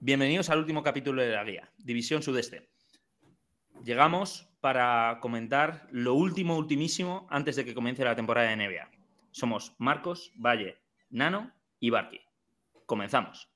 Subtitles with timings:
[0.00, 2.68] Bienvenidos al último capítulo de la guía, División Sudeste.
[3.82, 8.90] Llegamos para comentar lo último, ultimísimo, antes de que comience la temporada de NBA.
[9.30, 10.76] Somos Marcos, Valle,
[11.08, 12.20] Nano y Barky.
[12.84, 13.48] Comenzamos.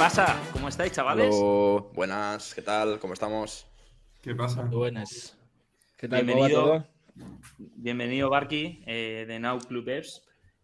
[0.00, 0.34] Pasa?
[0.54, 1.34] ¿Cómo estáis, chavales?
[1.92, 2.98] Buenas, ¿qué tal?
[2.98, 3.66] ¿Cómo estamos?
[4.22, 4.62] ¿Qué pasa?
[4.62, 5.36] Buenas.
[5.98, 6.20] ¿Qué tal?
[6.26, 6.86] ¿Cómo va Bienvenido, todo?
[7.58, 9.90] bienvenido Barky, eh, de Now Club.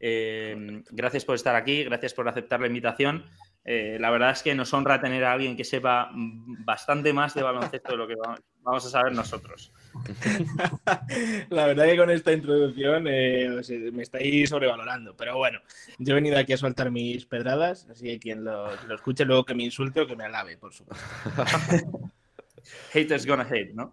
[0.01, 3.27] Eh, gracias por estar aquí, gracias por aceptar la invitación.
[3.63, 7.43] Eh, la verdad es que nos honra tener a alguien que sepa bastante más de
[7.43, 9.73] baloncesto de lo que va- vamos a saber nosotros.
[11.51, 15.61] La verdad que con esta introducción eh, os- me estáis sobrevalorando, pero bueno,
[15.99, 19.55] yo he venido aquí a soltar mis pedradas, así que quien lo, escuche luego que
[19.55, 21.05] me insulte o que me alabe, por supuesto.
[22.93, 23.93] Haters gonna hate, ¿no?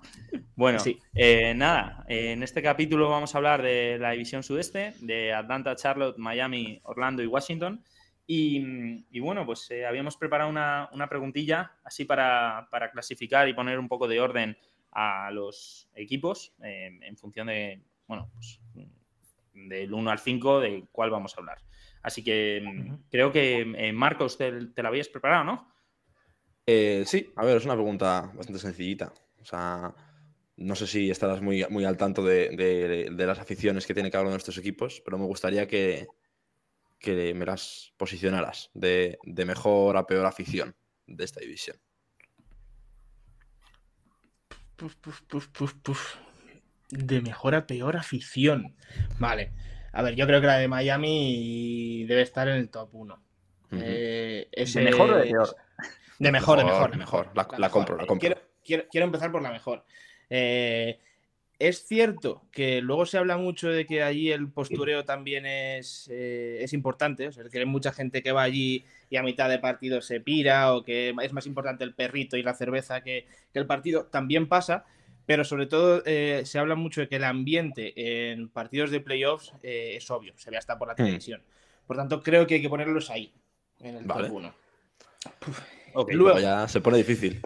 [0.56, 1.00] Bueno, Sí.
[1.14, 5.76] eh, nada, eh, en este capítulo vamos a hablar de la división sudeste, de Atlanta,
[5.76, 7.84] Charlotte, Miami, Orlando y Washington.
[8.26, 13.54] Y, y bueno, pues eh, habíamos preparado una, una preguntilla así para, para clasificar y
[13.54, 14.58] poner un poco de orden
[14.92, 18.60] a los equipos eh, en función de, bueno, pues
[19.54, 21.58] del 1 al 5 de cuál vamos a hablar.
[22.02, 25.74] Así que mm, creo que, eh, Marcos, te, te la habías preparado, ¿no?
[26.66, 29.14] Eh, sí, a ver, es una pregunta bastante sencillita.
[29.42, 29.94] O sea,
[30.58, 34.12] no sé si estarás muy, muy al tanto de, de- de las aficiones que tiene
[34.12, 36.08] cada uno de estos equipos, pero me gustaría que,
[37.04, 40.74] que me las posicionaras de, de mejor a peor afición
[41.06, 41.76] de esta división.
[44.78, 46.16] Puf, puf, puf, puf, puf.
[46.90, 48.76] De mejor a peor afición.
[49.20, 49.52] Vale.
[49.92, 53.14] A ver, yo creo que la de Miami debe estar en el top 1.
[53.14, 53.82] Ujú.
[53.84, 55.56] Eh, ¿De mejor o de peor?
[56.20, 57.26] De mejor, de Mejor, mejor, de mejor.
[57.36, 58.20] La- la compro, la compro.
[58.30, 59.84] Quiero, quiero- quiero empezar por la mejor.
[60.30, 61.00] Eh,
[61.60, 66.58] es cierto que luego se habla mucho de que allí el postureo también es, eh,
[66.62, 67.28] es importante.
[67.28, 70.20] O sea, que hay mucha gente que va allí y a mitad de partido se
[70.20, 74.06] pira o que es más importante el perrito y la cerveza que, que el partido.
[74.06, 74.86] También pasa.
[75.26, 79.54] Pero sobre todo eh, se habla mucho de que el ambiente en partidos de playoffs
[79.64, 81.42] eh, es obvio, se ve hasta por la televisión.
[81.88, 83.32] Por tanto, creo que hay que ponerlos ahí,
[83.80, 84.28] en el Vale.
[84.28, 84.54] top 1.
[85.94, 86.10] Ok.
[86.12, 87.40] Luego- Luego ya se pone difícil.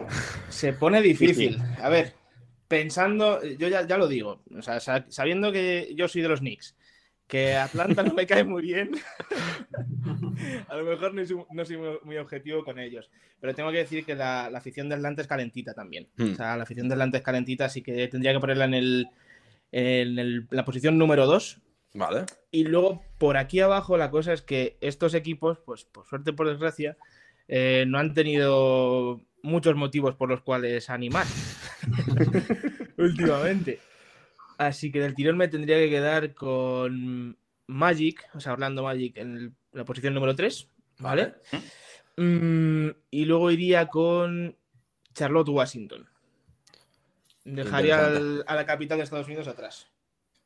[0.48, 1.58] Se pone difícil.
[1.80, 2.14] A ver,
[2.68, 6.40] pensando, yo ya, ya lo digo, o sea, sa- sabiendo que yo soy de los
[6.40, 6.76] Knicks,
[7.26, 8.90] que Atlanta no me cae muy bien,
[10.68, 13.10] a lo mejor no soy, no soy muy, objetivo con ellos.
[13.40, 16.08] Pero tengo que decir que la, la afición de Atlanta es calentita también.
[16.16, 16.32] Hmm.
[16.32, 19.08] O sea, la afición de Atlanta es calentita, así que tendría que ponerla en, el,
[19.72, 21.60] en el- la posición número 2.
[21.94, 22.24] Vale.
[22.50, 26.48] Y luego, por aquí abajo, la cosa es que estos equipos, pues por suerte, por
[26.48, 26.96] desgracia,
[27.46, 31.26] eh, no han tenido muchos motivos por los cuales animar
[32.96, 33.80] últimamente.
[34.58, 39.36] Así que del tirón me tendría que quedar con Magic, o sea, Orlando Magic en
[39.36, 40.68] el- la posición número 3,
[40.98, 41.34] ¿vale?
[42.16, 44.56] Mm, y luego iría con
[45.14, 46.08] Charlotte Washington.
[47.44, 49.86] Dejaría al- a la capital de Estados Unidos atrás.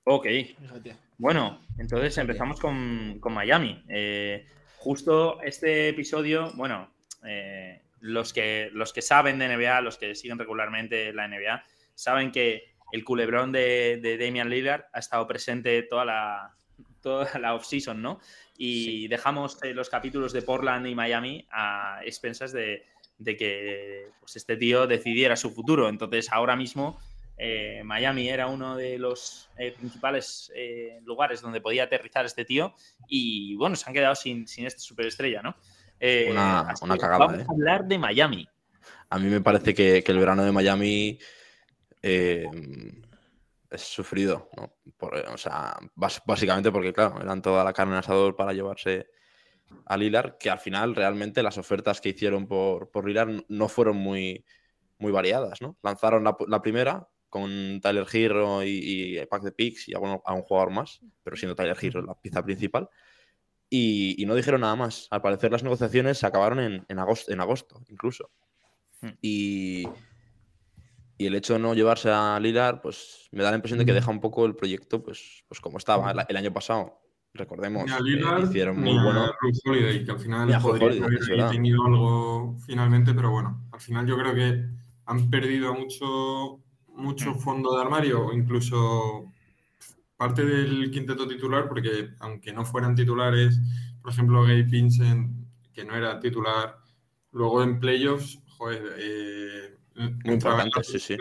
[0.05, 0.27] Ok.
[0.61, 0.97] Fíjate.
[1.17, 3.83] Bueno, entonces empezamos con, con Miami.
[3.89, 6.91] Eh, justo este episodio, bueno,
[7.27, 11.65] eh, los, que, los que saben de NBA, los que siguen regularmente la NBA,
[11.95, 16.55] saben que el culebrón de, de Damian Lillard ha estado presente toda la,
[17.01, 18.21] toda la off-season, ¿no?
[18.59, 22.85] Y dejamos eh, los capítulos de Portland y Miami a expensas de,
[23.19, 25.89] de que pues, este tío decidiera su futuro.
[25.89, 27.01] Entonces, ahora mismo
[27.39, 32.75] eh, Miami era uno de los eh, principales eh, lugares donde podía aterrizar este tío
[33.09, 35.57] y bueno, se han quedado sin, sin esta superestrella, ¿no?
[36.05, 37.47] Eh, Una- cagada, Vamos ¿eh?
[37.49, 38.49] a hablar de Miami.
[39.09, 41.17] A mí me parece que, que el verano de Miami
[42.03, 42.45] eh,
[43.71, 44.75] es sufrido, ¿no?
[44.97, 49.11] Por- o sea, básicamente porque, claro, eran toda la carne en asador para llevarse
[49.87, 53.97] a Lilar, que al final realmente las ofertas que hicieron por, por Lilar no fueron
[53.97, 54.45] muy,
[54.99, 55.79] muy variadas, ¿no?
[55.85, 60.21] Lanzaron la, la primera con Tyler Hero y, y Pack de Picks y a, bueno,
[60.27, 62.89] a un jugador más, pero siendo Tyler Hero la pieza principal.
[63.75, 65.09] Y, y no dijeron nada más.
[65.11, 68.29] Al parecer las negociaciones se acabaron en, en agosto, en agosto, incluso.
[69.01, 69.13] Hmm.
[69.23, 69.89] Y,
[71.17, 73.95] y el hecho de no llevarse a Lilar, pues me da la impresión de que
[73.95, 77.01] deja un poco el proyecto pues, pues como estaba el, el año pasado.
[77.33, 79.33] Recordemos, Ni a eh, hicieron ni muy a bueno.
[79.65, 84.07] Holiday, que al final Ni podría Holiday, haber tenido algo finalmente, pero bueno, al final
[84.07, 84.67] yo creo que
[85.07, 89.32] han perdido a mucho, mucho fondo de armario o incluso
[90.23, 93.59] parte del quinteto titular, porque aunque no fueran titulares,
[94.01, 96.79] por ejemplo, Gabe Vincent, que no era titular,
[97.33, 101.17] luego en playoffs, joder, eh, Muy importante, sí, sí.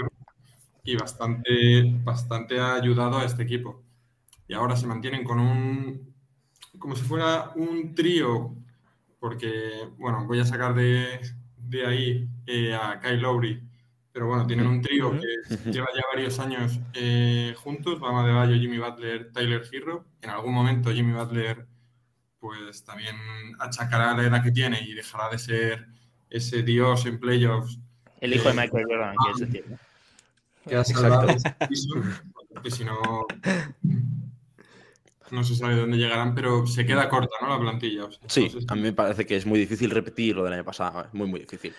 [0.84, 3.82] y bastante, bastante ha ayudado a este equipo.
[4.48, 6.14] Y ahora se mantienen con un,
[6.78, 8.56] como si fuera un trío,
[9.20, 11.22] porque, bueno, voy a sacar de,
[11.58, 13.68] de ahí eh, a Kyle Lowry,
[14.14, 18.56] pero bueno, tienen un trío que lleva ya varios años eh, juntos, Bama de Bayo,
[18.56, 20.06] Jimmy Butler, Tyler Hero.
[20.22, 21.66] En algún momento Jimmy Butler
[22.40, 23.16] pues también
[23.60, 25.88] achacará la edad que tiene y dejará de ser
[26.30, 27.78] ese dios en playoffs
[28.20, 29.66] El hijo de Michael Jordan, que es decir.
[29.70, 29.78] ¿no?
[30.68, 31.28] que ha salvado
[32.54, 33.26] porque si no,
[35.32, 37.50] no se sabe dónde llegarán, pero se queda corta, ¿no?
[37.50, 38.06] La plantilla.
[38.06, 40.36] o sea, Sí, no sé si- a mí me parece que es muy difícil repetir
[40.36, 41.02] lo del año pasado.
[41.04, 41.08] ¿eh?
[41.14, 41.74] Muy, muy difícil.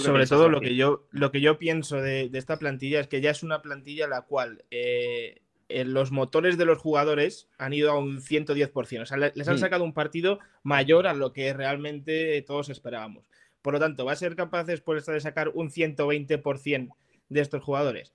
[0.00, 3.08] Sobre piensas, todo lo que yo lo que yo pienso de, de esta plantilla es
[3.08, 7.72] que ya es una plantilla la cual eh, eh, los motores de los jugadores han
[7.72, 9.02] ido a un 110%.
[9.02, 9.58] O sea, le- les han Mm.
[9.58, 13.28] sacado un partido mayor a lo que realmente todos esperábamos.
[13.62, 16.94] Por lo tanto, ¿va a ser capaces por esta de sacar un 120%
[17.28, 18.14] de estos jugadores?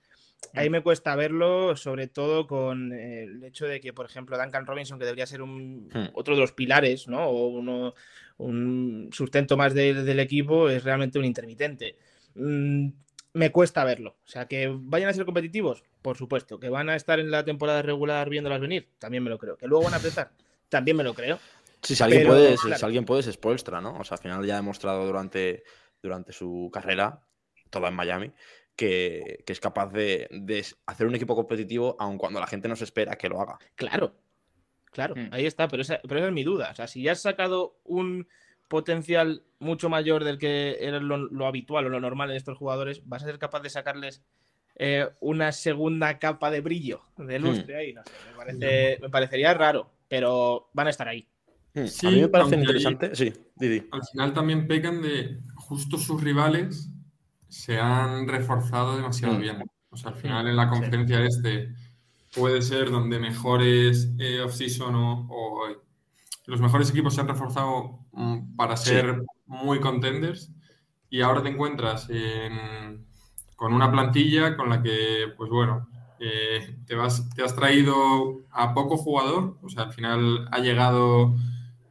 [0.53, 4.99] Ahí me cuesta verlo, sobre todo con el hecho de que, por ejemplo, Duncan Robinson,
[4.99, 6.09] que debería ser un, Hmm.
[6.13, 7.25] otro de los pilares, ¿no?
[7.27, 7.93] O uno,
[8.37, 11.95] un sustento más del- del equipo, es realmente un intermitente.
[12.35, 12.89] Mm,
[13.33, 14.17] me cuesta verlo.
[14.25, 16.59] O sea, que vayan a ser competitivos, por supuesto.
[16.59, 19.57] Que van a estar en la temporada regular viéndolas venir, también me lo creo.
[19.57, 20.31] Que luego van a apretar,
[20.69, 21.39] también me lo creo.
[21.81, 22.77] Sí, si alguien, Pero, puede, si- claro.
[22.79, 23.97] si alguien puede, es Spoelstra, ¿no?
[23.99, 25.63] O sea, al final ya ha demostrado durante,
[26.01, 27.21] durante su carrera,
[27.69, 28.31] toda en Miami,
[28.75, 32.75] que, que es capaz de, de hacer un equipo competitivo aun cuando la gente no
[32.75, 33.57] se espera que lo haga.
[33.75, 34.15] Claro,
[34.91, 35.27] claro, Mm.
[35.31, 36.69] ahí está, pero esa, pero esa es mi duda.
[36.71, 38.27] O sea, si ya has sacado un
[38.67, 43.07] potencial mucho mayor del que era lo, lo habitual o lo normal en estos jugadores,
[43.07, 44.23] ¿vas a ser capaz de sacarles
[44.75, 47.93] eh, una segunda capa de brillo, de lustre ahí?
[47.93, 51.27] No sé, me, parece- me parecería raro, pero van a estar ahí.
[51.75, 53.15] Hmm, Sí, a mí me parece ahí- interesante.
[53.15, 53.87] Sí, Didi.
[53.91, 56.89] Al final también pecan de justo sus rivales
[57.53, 59.41] se han reforzado demasiado Mm.
[59.41, 59.63] bien.
[59.89, 60.69] O sea, al final en la sí.
[60.71, 61.73] conferencia este
[62.35, 65.67] puede ser donde mejores eh, off-season o, o
[66.47, 68.89] los mejores equipos se han reforzado mm, para Sí.
[68.89, 70.51] ser muy contenders
[71.11, 73.05] y ahora te encuentras en-
[73.55, 75.88] con una plantilla con la que, pues bueno,
[76.19, 81.35] eh, te, vas, te has traído a poco jugador, o sea, al final ha llegado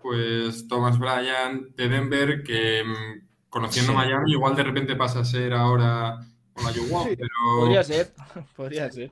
[0.00, 3.96] pues Thomas Bryant de Denver, que mm, conociendo Sí.
[3.98, 6.18] Miami igual de repente pasa a ser ahora
[6.54, 7.28] Olajuwon, Sí, pero
[7.60, 8.12] Podría ser,
[8.56, 9.10] podría ser.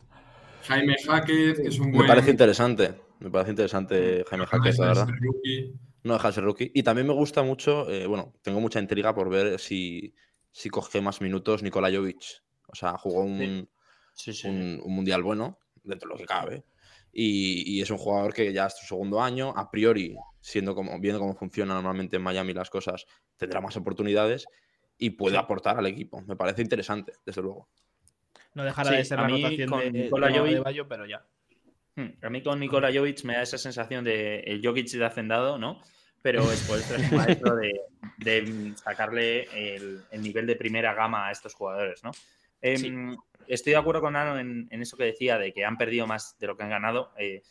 [0.66, 2.06] Jaime Hackett, que es un Me buen...
[2.08, 2.94] parece interesante.
[3.18, 5.18] Me parece interesante Jaime no Jaques, la deja de verdad.
[5.20, 5.74] rookie.
[6.04, 6.70] No deja de ser rookie.
[6.74, 10.14] Y también me gusta mucho, eh, bueno, tengo mucha intriga por ver si,
[10.50, 12.22] si coge más minutos Nikola Jovic.
[12.66, 13.68] O sea, jugó un,
[14.14, 14.48] Sí, sí.
[14.48, 16.64] un, un mundial bueno, dentro de lo que cabe.
[17.12, 20.98] Y, y es un jugador que ya es su segundo año, a priori, siendo como,
[21.00, 23.04] viendo cómo funciona normalmente en Miami las cosas,
[23.40, 24.46] tendrá más oportunidades
[24.98, 26.20] y puede aportar al equipo.
[26.22, 27.68] Me parece interesante, desde luego.
[28.54, 30.86] No dejará Sí, de ser a la mí rotación con de, Bama de Jovic- Bayo,
[30.88, 31.24] pero ya.
[31.96, 35.58] Hmm, A mí con Nikola Jovic me da esa sensación de el Jokic de hacendado,
[35.58, 35.80] ¿no?
[36.22, 37.80] Pero Spoelstra es maestro de,
[38.18, 42.10] de sacarle el, el nivel de primera gama a estos jugadores, ¿no?
[42.60, 43.16] Em,
[43.46, 46.38] Estoy de acuerdo con Nano en, en eso que decía de que han perdido más
[46.38, 47.12] de lo que han ganado.
[47.18, 47.42] Eh,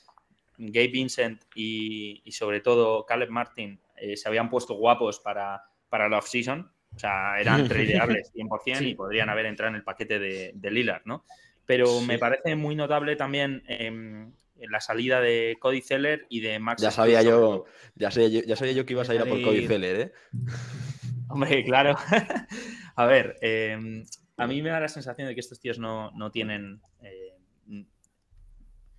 [0.58, 6.08] Gabe Vincent y, y sobre todo Caleb Martin eh, se habían puesto guapos para, para
[6.10, 6.72] la off-season.
[6.96, 8.89] O sea, eran tradeables 100% Sí.
[8.89, 11.25] y podrían haber entrado en el paquete de, de Lillard, ¿no?
[11.65, 12.05] Pero Sí.
[12.08, 16.81] me parece muy notable también em, la salida de Cody Zeller y de Max.
[16.81, 17.65] Ya sabía yo,
[17.96, 20.13] ya sabía yo, ya sabía yo que ibas a ir a por Cody Zeller, ¿eh?
[21.29, 21.96] Hombre, claro.
[22.96, 24.03] a ver, em,
[24.38, 27.36] a mí me da la sensación de que estos tíos no, no tienen eh,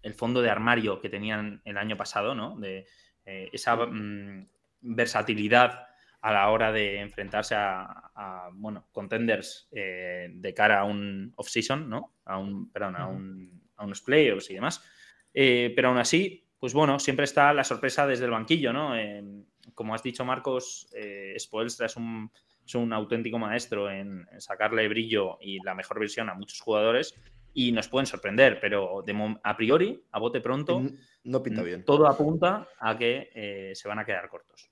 [0.02, 2.58] el fondo de armario que tenían el año pasado, ¿no?
[2.58, 2.86] De
[3.26, 4.46] eh, esa mm,
[4.80, 5.86] versatilidad
[6.22, 7.82] a la hora de enfrentarse a,
[8.14, 12.16] a, bueno, contenders eh, de cara a un off-season, ¿no?
[12.26, 14.84] A un, perdón, a, un, a unos playoffs y demás.
[15.32, 18.96] Eh, pero aún así, pues bueno, siempre está la sorpresa desde el banquillo, ¿no?
[18.98, 19.24] Eh,
[19.74, 22.30] como has dicho, Marcos, eh, Spoelstra es un,
[22.66, 27.14] es un auténtico maestro en, en sacarle brillo y la mejor versión a muchos jugadores
[27.54, 30.82] y nos pueden sorprender, pero de a priori, a bote pronto,
[31.24, 31.84] No pinta bien.
[31.84, 34.70] todo apunta a que se van a quedar cortos.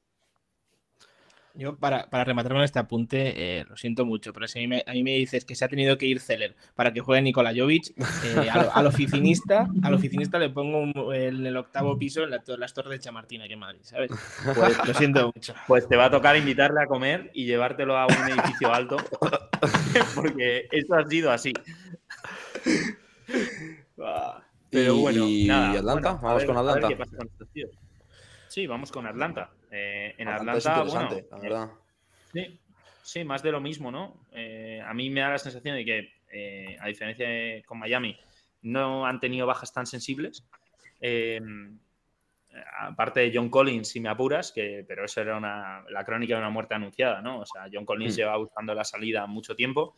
[1.54, 4.68] Yo, para, para rematar con este apunte, eh, lo siento mucho, pero si a mí,
[4.68, 7.20] me, a mí me dices que se ha tenido que ir Zeller para que juegue
[7.22, 12.22] Nikola Jovic, eh, al, al oficinista, al oficinista le pongo un- en el octavo piso
[12.22, 14.10] en la, to- las torres de Chamartín aquí en Madrid, ¿sabes?
[14.54, 15.52] Pues lo siento mucho.
[15.66, 18.96] Pues te va a tocar invitarle a comer y llevártelo a un edificio alto,
[20.14, 21.52] porque eso ha sido así.
[24.70, 27.16] Pero bueno, y nada, Atlanta, bueno, a vamos ver- con a ver Atlanta.
[28.58, 29.52] Sí, vamos con Atlanta.
[29.70, 31.72] Eh, en Atlanta es Atlanta, interesante, bueno, la verdad.
[32.32, 32.60] Sí,
[33.04, 34.26] sí, más de lo mismo, ¿no?
[34.32, 38.18] Eh, a mí me da la sensación de que, eh, a diferencia de con Miami,
[38.62, 40.44] no han tenido bajas tan sensibles.
[41.00, 41.40] Eh,
[42.80, 46.40] aparte de John Collins, si me apuras, que, pero eso era una, la crónica de
[46.40, 47.38] una muerte anunciada, ¿no?
[47.38, 48.18] O sea, John Collins Hmm.
[48.18, 49.94] lleva buscando la salida mucho tiempo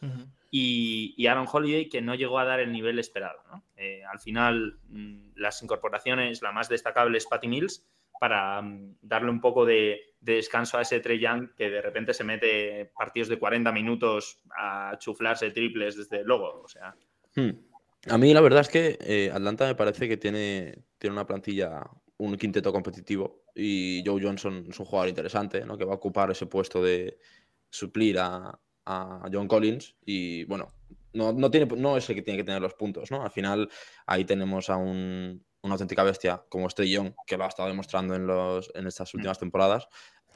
[0.51, 3.43] y, y Aaron Holiday que no llegó a dar el nivel esperado.
[3.51, 3.65] ¿no?
[3.77, 7.87] Eh, al final, mm, las incorporaciones, la más destacable es Patty Mills,
[8.21, 12.13] para mm, darle un poco de, de descanso a ese Trey Young que de repente
[12.15, 16.61] se mete partidos de 40 minutos a chuflarse triples desde luego.
[16.63, 16.95] O sea,
[17.35, 17.51] Hmm.
[18.09, 21.83] A mí la verdad es que eh, Atlanta me parece que tiene, tiene una plantilla,
[22.19, 25.79] un quinteto competitivo y Joe Johnson es un jugador interesante, ¿no?
[25.79, 27.19] que va a ocupar ese puesto de
[27.71, 30.73] suplir a, a John Collins y bueno,
[31.13, 33.23] no, no, tiene, no es el que tiene que tener los puntos, ¿no?
[33.23, 33.69] Al final
[34.07, 38.15] ahí tenemos a un- una auténtica bestia como este Young, que lo ha estado demostrando
[38.15, 39.89] en, los, en estas últimas temporadas,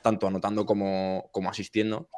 [0.02, 2.08] tanto anotando como, como asistiendo.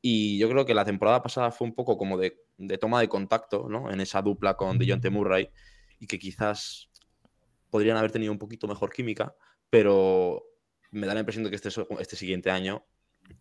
[0.00, 3.08] Y yo creo que la temporada pasada fue un poco como de, de toma de
[3.08, 3.90] contacto, ¿no?
[3.90, 5.50] En esa dupla con DeJounte Murray
[6.00, 6.90] y que quizás
[7.70, 9.34] podrían haber tenido un poquito mejor química,
[9.70, 10.44] pero
[10.90, 12.84] me da la impresión de que este, este siguiente año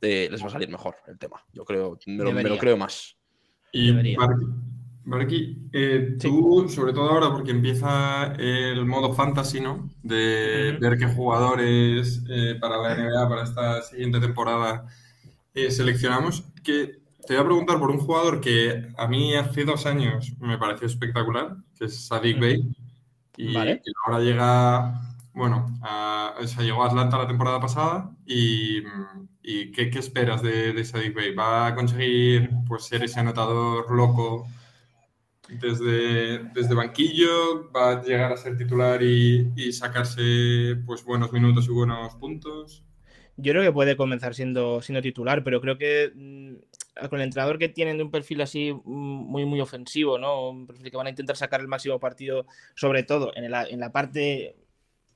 [0.01, 1.43] eh, les va a salir mejor el tema.
[1.51, 3.17] Yo creo, me lo, me lo creo más.
[3.71, 3.91] Y.
[5.03, 6.29] Barqui, eh, Sí.
[6.29, 9.89] tú, sobre todo ahora, porque empieza el modo fantasy, ¿no?
[10.03, 14.86] De ver qué jugadores eh, para la NBA, para esta siguiente temporada,
[15.53, 16.43] eh, seleccionamos.
[16.63, 20.58] Que te voy a preguntar por un jugador que a mí hace dos años me
[20.58, 22.39] pareció espectacular, que es Sadik.
[22.39, 22.62] Bey.
[23.38, 23.81] Y Vale.
[23.84, 25.01] que ahora llega,
[25.34, 28.12] bueno, a, o sea, llegó a Atlanta la temporada pasada.
[28.25, 28.79] ¿Y,
[29.43, 31.34] y qué, qué esperas de, de Sadik Bey?
[31.36, 34.48] ¿Va a conseguir pues, ser ese anotador loco
[35.60, 37.72] desde, desde banquillo?
[37.72, 42.84] ¿Va a llegar a ser titular y, y sacarse pues, buenos minutos y buenos puntos?
[43.38, 47.58] Yo creo que puede comenzar siendo, siendo titular, pero creo que mm, con el entrenador
[47.58, 50.50] que tienen de un perfil así mm, muy, muy ofensivo, ¿no?
[50.50, 53.79] Un perfil que van a intentar sacar el máximo partido, sobre todo en la, en
[53.79, 54.55] la parte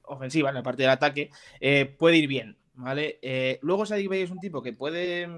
[0.03, 3.19] ofensiva, en la parte del ataque, eh, puede ir bien, ¿vale?
[3.21, 5.29] Eh, luego Sadik Bey es un tipo que puede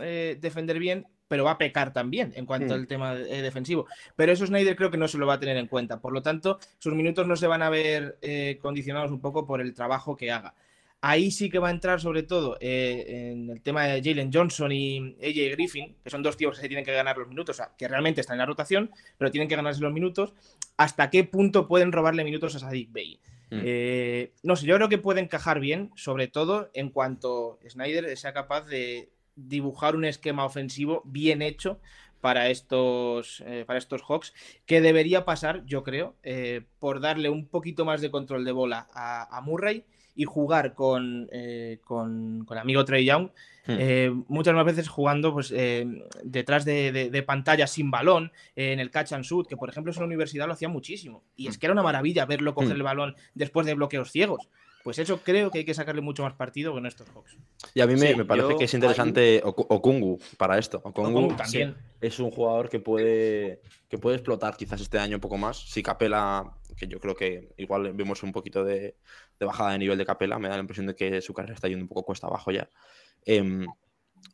[0.00, 2.78] eh, defender bien, pero va a pecar también en cuanto Hmm.
[2.78, 3.88] al tema eh, defensivo.
[4.14, 6.00] Pero eso Snyder creo que no se lo va a tener en cuenta.
[6.00, 9.60] Por lo tanto, sus minutos no se van a ver eh, condicionados un poco por
[9.60, 10.54] el trabajo que haga.
[11.00, 14.70] Ahí sí que va a entrar sobre todo eh, en el tema de Jalen Johnson
[14.70, 17.58] y AJ Griffin, que son dos tíos que se tienen que ganar los minutos, o
[17.58, 20.34] sea, que realmente están en la rotación, pero tienen que ganarse los minutos.
[20.76, 23.18] ¿Hasta qué punto pueden robarle minutos a Sadik Bey?
[23.50, 23.60] Mm.
[23.64, 28.32] Eh, no sé, yo creo que puede encajar bien, sobre todo en cuanto Snyder sea
[28.32, 31.80] capaz de dibujar un esquema ofensivo bien hecho
[32.20, 34.32] para estos, eh, para estos Hawks,
[34.64, 38.88] que debería pasar, yo creo, eh, por darle un poquito más de control de bola
[38.94, 39.84] a, a Murray
[40.16, 43.28] y jugar con, eh, con, amigo Trey Young,
[43.66, 43.76] Hmm.
[43.78, 45.86] eh, muchas más veces jugando pues, eh,
[46.22, 49.90] detrás de, de, de pantalla sin balón, en el catch and shoot, que por ejemplo
[49.90, 51.24] en la universidad lo hacía muchísimo.
[51.34, 52.76] Y es que era una maravilla verlo coger Hmm.
[52.76, 54.50] el balón después de bloqueos ciegos.
[54.84, 57.38] Pues eso creo que hay que sacarle mucho más partido con estos Hawks.
[57.72, 60.82] Y a mí me, Sí, me parece yo que es interesante Oku- Okungu para esto.
[60.84, 61.74] Okungu Okungu también.
[62.02, 65.56] es un jugador que puede, que puede explotar quizás este año un poco más.
[65.70, 68.98] Si Capela, que yo creo que igual vemos un poquito de,
[69.40, 71.66] de bajada de nivel de Capela, me da la impresión de que su carrera está
[71.68, 72.68] yendo un poco cuesta abajo ya.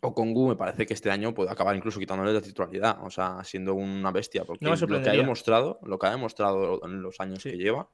[0.02, 3.74] Okongu me parece que este año puede acabar incluso quitándole la titularidad, o sea, siendo
[3.74, 7.42] una bestia, porque No lo que ha demostrado, lo que ha demostrado en los años
[7.42, 7.88] que lleva,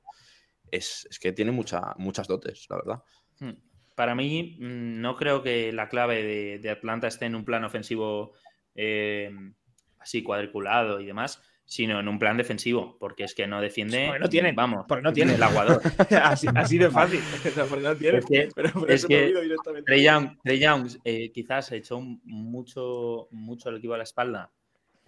[0.71, 3.03] es, es que tiene mucha, muchas dotes, la verdad.
[3.41, 3.53] Hmm.
[3.95, 7.65] Para mí, mm, no creo que la clave de, de Atlanta esté en un plan
[7.65, 8.33] ofensivo
[8.75, 9.31] eh,
[9.99, 14.05] así cuadriculado y demás, sino en un plan defensivo, porque es que no defiende.
[14.07, 15.35] Porque no tienen, Vamos, porque no tienen.
[15.37, 15.81] el aguador.
[16.23, 17.21] así, así de fácil.
[17.47, 18.19] O sea, porque no tienen.
[18.21, 19.87] Es que- pero por es eso que te olvido directamente.
[19.87, 24.53] Trey Young, Trey Young, eh, quizás echó mucho, mucho el equipo a la espalda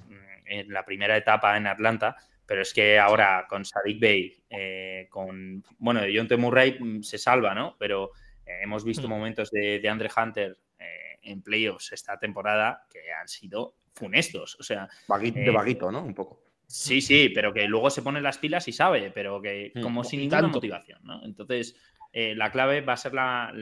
[0.09, 0.15] mm,
[0.47, 2.17] en la primera etapa en Atlanta,
[2.49, 6.37] pero es que ahora con Sadik Bey, eh, con, bueno, de John T.
[6.39, 7.77] Murray mm, se salva, ¿no?
[7.79, 8.13] Pero
[8.47, 9.11] eh, hemos visto Mm.
[9.11, 14.57] momentos de, de Andre Hunter eh, en playoffs esta temporada que han sido funestos.
[14.59, 16.03] O sea, Vagui- de Eh, vaguito, ¿no?
[16.03, 16.43] Un poco.
[16.67, 19.81] Sí, sí, pero que luego se pone las pilas y sabe, pero que Mm.
[19.83, 20.57] como sin ninguna tanto.
[20.57, 21.23] motivación, ¿no?
[21.25, 21.77] Entonces,
[22.13, 23.53] eh, la clave va a ser la,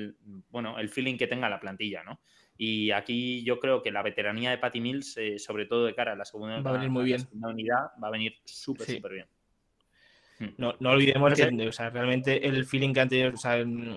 [0.51, 2.21] bueno, el feeling que tenga la plantilla, ¿no?
[2.59, 6.13] Y aquí yo creo que la veteranía de Patty Mills, eh, sobre todo de cara
[6.13, 7.21] a la segunda, Va a venir muy la bien.
[7.21, 8.95] segunda unidad, va a venir súper, Sí.
[8.97, 9.27] súper bien.
[10.39, 10.49] Hmm.
[10.59, 13.97] No, no olvidemos que o sea, realmente el feeling que han tenido, o sea, uno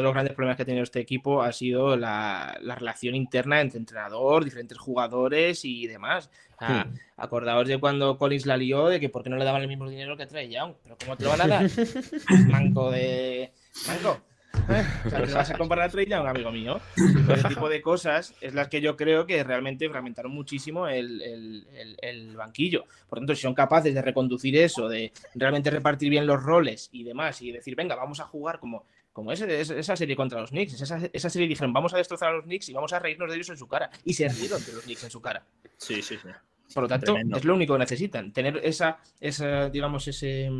[0.00, 3.60] de los grandes problemas que ha tenido este equipo ha sido la, la relación interna
[3.60, 6.28] entre entrenador, diferentes jugadores y demás.
[6.58, 6.92] Hmm.
[7.18, 9.88] Acordaos de cuando Collins la lió, de que por qué no le daban el mismo
[9.88, 10.74] dinero que Trey Young.
[10.82, 11.66] Pero ¿cómo te lo van a dar?
[12.48, 13.52] Manco de...
[13.86, 14.22] Manco.
[15.04, 16.80] O sea, te vas a comparar a Trey Young, amigo mío.
[16.96, 21.96] Ese tipo de cosas es las que yo creo que realmente fragmentaron muchísimo el, el,
[22.02, 22.84] el, banquillo.
[23.08, 27.04] Por tanto, si son capaces de reconducir eso, de realmente repartir bien los roles y
[27.04, 30.80] demás, y decir, venga, vamos a jugar como, como ese, esa serie contra los Knicks.
[30.80, 33.36] Esa, esa, serie dijeron, vamos a destrozar a los Knicks y vamos a reírnos de
[33.36, 33.90] ellos en su cara.
[34.04, 35.44] Y se rieron de los Knicks en su cara.
[35.76, 36.28] Sí, sí, sí.
[36.74, 40.50] Por lo tanto, es lo único que necesitan, tener esa, esa digamos, ese,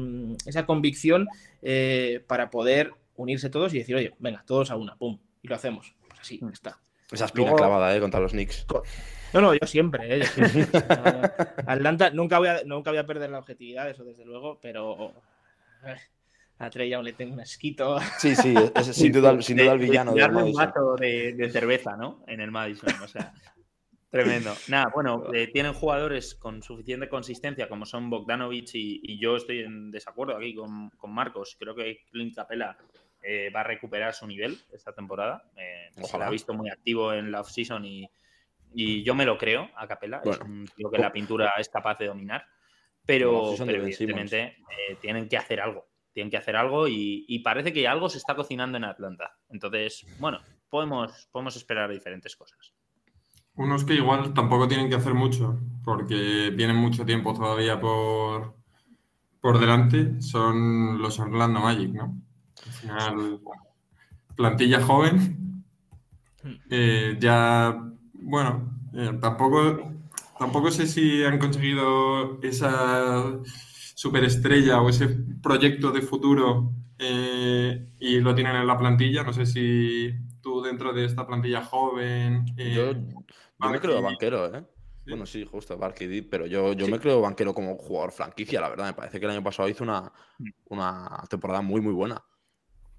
[0.47, 1.27] esa convicción
[1.63, 5.55] eh, para poder unirse todos y decir, oye, venga, todos a una, pum, y lo
[5.55, 5.95] hacemos.
[6.09, 6.49] Pues así, mm.
[6.49, 6.81] está.
[7.11, 8.01] Esa espina clavada, ¿eh?
[8.01, 8.67] Contra los Knicks.
[9.33, 10.25] No, no, yo siempre, ¿eh?
[11.67, 15.13] Atlanta, nunca voy, a, nunca voy a perder la objetividad, eso desde luego, pero
[15.85, 15.97] eh,
[16.59, 17.99] a Trey aún le tengo un esquito.
[18.19, 20.15] Sí, sí, es, sin, duda, sin duda el villano.
[20.15, 22.25] De, darle un vaso de, de, cerveza, ¿no?
[22.27, 23.33] En el Madison, o sea,
[24.11, 24.53] tremendo.
[24.69, 29.91] Nada, bueno, eh, tienen jugadores con suficiente consistencia como son Bogdanovich y, yo estoy en
[29.91, 31.57] desacuerdo aquí con, con Marcos.
[31.59, 32.77] Creo que Clint Capella
[33.29, 35.43] eh, va a recuperar su nivel esta temporada.
[35.57, 38.09] Eh, se ha visto muy activo en la off-season y,
[39.03, 40.21] yo me lo creo a Capela.
[40.23, 42.45] es un tío que la pintura es capaz de dominar.
[43.05, 45.89] Pero, evidentemente eh, tienen que hacer algo.
[46.13, 49.37] Tienen que hacer algo y, parece que algo se está cocinando en Atlanta.
[49.49, 52.75] Entonces, bueno, podemos, podemos esperar diferentes cosas.
[53.55, 58.55] Unos que igual tampoco tienen que hacer mucho, porque tienen mucho tiempo todavía por,
[59.41, 62.26] por delante, son los Orlando Magic, ¿no?
[62.67, 63.41] Al final,
[64.37, 65.65] plantilla joven.
[66.71, 67.77] Eh, ya,
[68.15, 69.93] bueno, eh, tampoco,
[70.39, 73.25] tampoco sé si han conseguido esa
[73.95, 75.09] superestrella o ese
[75.43, 79.23] proyecto de futuro eh, y lo tienen en la plantilla.
[79.25, 82.45] No sé si tú dentro de esta plantilla joven...
[82.57, 82.95] yo,
[83.71, 84.65] me creo banquero, ¿eh?
[85.09, 88.87] Bueno, sí, justo, Barky pero yo, yo me creo banquero como jugador franquicia, la verdad.
[88.87, 90.13] Me parece que el año pasado hizo una,
[90.69, 92.25] una temporada muy, muy buena.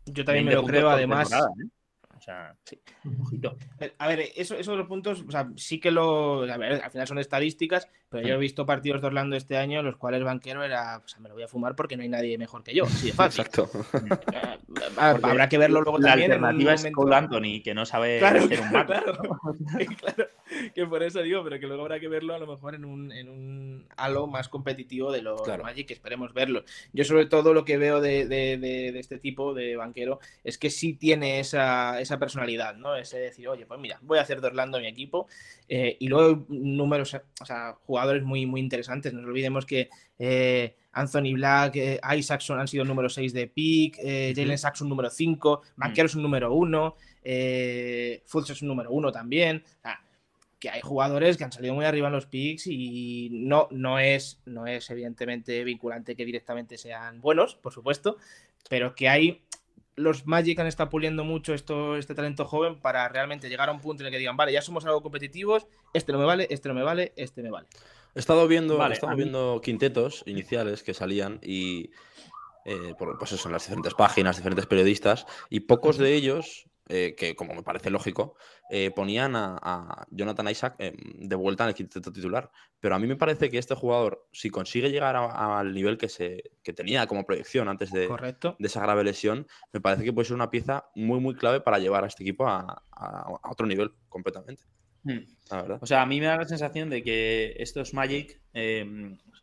[0.07, 1.31] Yo también me lo creo, además.
[1.31, 1.67] ¿eh?
[2.17, 2.79] O sea, sí.
[3.99, 6.43] A ver, eso, esos los puntos, o sea, sí que lo.
[6.43, 9.79] A ver, al final son estadísticas, pero yo he visto partidos de Orlando este año
[9.79, 11.01] en los cuales banquero era.
[11.03, 12.85] O sea, me lo voy a fumar porque no hay nadie mejor que yo.
[12.85, 13.45] Sí, fácil.
[13.45, 13.69] Exacto.
[14.97, 16.29] Habrá que verlo luego la también.
[16.29, 19.17] La alternativa es Cole Anthony, que no sabe hacer un claro,
[19.97, 20.29] claro,
[20.73, 23.11] que por eso digo, pero que luego habrá que verlo a lo mejor en un,
[23.11, 26.63] en un halo más competitivo de los Magic, que esperemos verlo.
[26.93, 30.69] Yo, sobre todo, lo que veo de, de, de, este tipo de banquero es que
[30.69, 32.95] sí tiene esa, esa personalidad, ¿no?
[32.95, 35.27] Ese decir, oye, pues mira, voy a hacer de Orlando mi equipo.
[35.69, 39.13] Eh, y luego números, o sea, jugadores muy, muy interesantes.
[39.13, 44.57] No olvidemos que eh, Anthony Black, eh, Isaacson han sido número 6 de pick, Jalen
[44.57, 46.95] Saxon número 5, Banquero es un número 1,
[48.25, 49.63] Fultz es un número 1 también.
[50.59, 54.41] que hay jugadores que han salido muy arriba en los picks y no, no, es,
[54.45, 58.17] no es evidentemente vinculante que directamente sean buenos, por supuesto,
[58.67, 59.46] pero que hay
[59.97, 63.81] los Magic han estado puliendo mucho esto, este talento joven para realmente llegar a un
[63.81, 66.69] punto en el que digan, vale, ya somos algo competitivos, este no me vale, este
[66.69, 67.67] no me vale, este me vale.
[68.15, 71.91] He estado viendo, he estado viendo quintetos iniciales que salían y
[72.65, 77.35] eh, pues eso, en las diferentes páginas, diferentes periodistas, y pocos de ellos eh, que
[77.35, 78.35] como me parece lógico,
[78.69, 82.49] eh, ponían a, Jonathan Isaac eh, de vuelta en el quinteto titular.
[82.79, 86.43] Pero a mí me parece que este jugador, si consigue llegar al nivel que, se,
[86.75, 90.49] tenía como proyección antes de, de, esa grave lesión, me parece que puede ser una
[90.49, 92.83] pieza muy, muy clave para llevar a este equipo a,
[93.43, 94.63] otro nivel completamente.
[95.03, 95.25] Hmm.
[95.81, 98.41] O sea, a mí me da la sensación de que estos Magic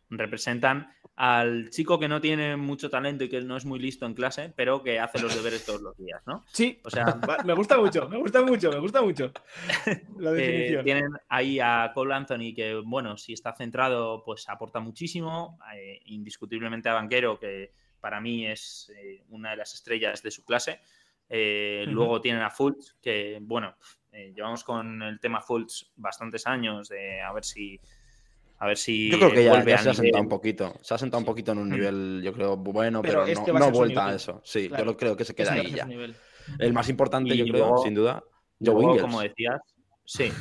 [0.09, 4.13] representan al chico que no tiene mucho talento y que no es muy listo en
[4.13, 6.43] clase, pero que hace los deberes todos los días, ¿no?
[6.51, 7.05] Sí, o sea,
[7.45, 9.31] me gusta mucho, me gusta mucho, me gusta mucho
[10.17, 10.83] la eh, definición.
[10.83, 16.89] tienen ahí a Cole Anthony que, bueno, si está centrado, pues aporta muchísimo, eh, indiscutiblemente
[16.89, 20.81] a Banquero, que para mí es eh, una de las estrellas de su clase.
[21.27, 23.75] Luego tienen a Fultz, que, bueno,
[24.11, 27.81] llevamos con el tema Fultz bastantes años, de a ver si
[28.57, 29.11] a ver si.
[29.11, 30.73] Yo creo que ya, se ha sentado un poquito.
[30.81, 34.07] Se ha sentado un poquito en un nivel, yo creo, bueno, pero, no, no vuelta
[34.07, 34.41] a eso.
[34.43, 35.87] Sí, yo creo que se queda ahí ya.
[36.59, 38.23] El más importante, yo creo, sin duda,
[38.63, 39.01] Joe Ingles.
[39.01, 39.59] Como decías,
[40.05, 40.31] sí,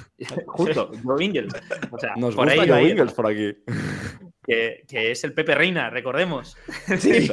[0.46, 1.52] justo, Joe Ingles.
[1.90, 3.56] O sea, Nos por gusta Joe Ingles por aquí.
[4.46, 6.56] Que, que, es el Pepe Reina, recordemos.
[6.98, 7.30] Sí,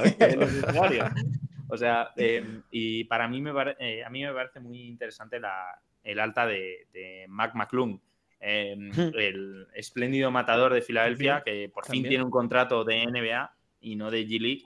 [1.68, 5.80] O sea, em, y para mí me, eh, a mí me parece muy interesante la,
[6.04, 8.00] el alta de, de Mac McClung
[8.44, 13.96] Em, el espléndido matador de Filadelfia, que por fin tiene un contrato de NBA y
[13.96, 14.64] no de G League.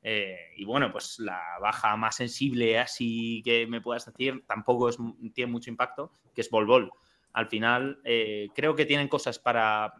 [0.00, 4.96] Eh, y bueno, pues la baja más sensible, así que me puedas decir, tampoco es,
[5.34, 6.92] tiene mucho impacto, que es Bol Bol.
[7.32, 9.92] Al final, eh, creo que tienen cosas para,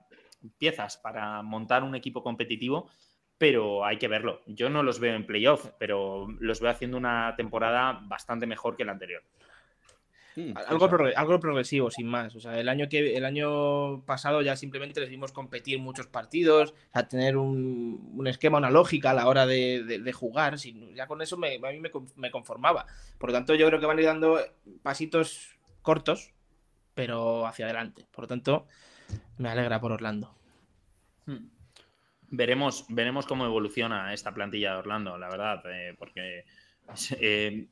[0.57, 2.89] piezas para montar un equipo competitivo,
[3.37, 4.43] pero hay que verlo.
[4.47, 8.85] Yo no los veo en playoff, pero los veo haciendo una temporada bastante mejor que
[8.85, 9.25] la anterior.
[10.67, 12.35] Algo, algo, progresivo, sin más.
[12.37, 16.75] O sea, el año, que, el año pasado ya simplemente les vimos competir muchos partidos,
[16.93, 20.57] a tener un, esquema, una lógica a la hora de, jugar.
[20.95, 21.81] ya con eso me, a mí
[22.17, 22.87] me, conformaba.
[23.19, 24.39] Por lo tanto, yo creo que van a ir dando
[24.83, 26.35] pasitos cortos,
[26.95, 28.07] pero hacia adelante.
[28.11, 28.67] Por lo tanto,
[29.39, 30.35] me alegra por Orlando.
[31.25, 31.49] Hmm.
[32.29, 36.45] Veremos, veremos cómo evoluciona esta plantilla de Orlando, la verdad, eh, porque
[37.21, 37.69] eh,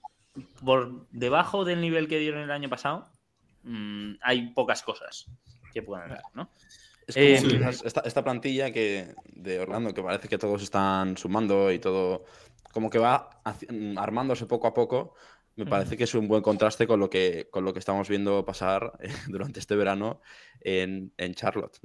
[0.65, 3.09] por debajo del nivel que dieron el año pasado,
[3.63, 5.27] mm, hay pocas cosas
[5.73, 6.51] que puedan dar, ¿no?
[7.07, 11.79] Es como eh, esta, plantilla que, de Orlando, que parece que todos están sumando y
[11.79, 12.25] todo,
[12.73, 15.15] como que va mm, armándose poco a poco,
[15.57, 18.45] me parece que es un buen contraste con lo que, con lo que estamos viendo
[18.45, 20.21] pasar eh, durante este verano
[20.61, 21.79] en, Charlotte,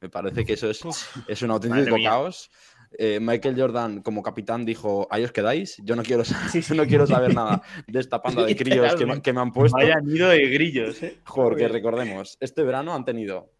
[0.00, 0.80] Me parece que eso es,
[1.26, 2.50] es un auténtico caos.
[2.92, 6.22] Eh, Michael Jordan como capitán dijo, ahí os quedáis, yo no quiero,
[6.74, 9.76] no quiero saber nada de esta panda de críos que, me, han puesto.
[9.76, 11.18] Vaya nido de grillos, ¿eh?
[11.34, 13.52] Porque recordemos, este verano han tenido,